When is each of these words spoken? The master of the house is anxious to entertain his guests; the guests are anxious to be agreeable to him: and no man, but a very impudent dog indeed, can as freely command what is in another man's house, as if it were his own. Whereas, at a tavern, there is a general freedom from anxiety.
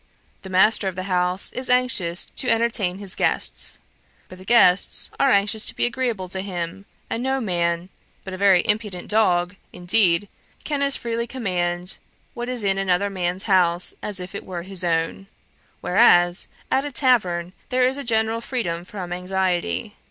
The 0.41 0.49
master 0.49 0.87
of 0.87 0.95
the 0.95 1.03
house 1.03 1.51
is 1.53 1.69
anxious 1.69 2.25
to 2.37 2.49
entertain 2.49 2.97
his 2.97 3.13
guests; 3.13 3.79
the 4.29 4.43
guests 4.43 5.11
are 5.19 5.29
anxious 5.29 5.63
to 5.67 5.75
be 5.75 5.85
agreeable 5.85 6.27
to 6.29 6.41
him: 6.41 6.85
and 7.07 7.21
no 7.21 7.39
man, 7.39 7.89
but 8.25 8.33
a 8.33 8.37
very 8.37 8.63
impudent 8.65 9.09
dog 9.09 9.55
indeed, 9.71 10.27
can 10.63 10.81
as 10.81 10.97
freely 10.97 11.27
command 11.27 11.99
what 12.33 12.49
is 12.49 12.63
in 12.63 12.79
another 12.79 13.11
man's 13.11 13.43
house, 13.43 13.93
as 14.01 14.19
if 14.19 14.33
it 14.33 14.43
were 14.43 14.63
his 14.63 14.83
own. 14.83 15.27
Whereas, 15.81 16.47
at 16.71 16.83
a 16.83 16.91
tavern, 16.91 17.53
there 17.69 17.87
is 17.87 17.95
a 17.97 18.03
general 18.03 18.41
freedom 18.41 18.83
from 18.83 19.13
anxiety. 19.13 19.93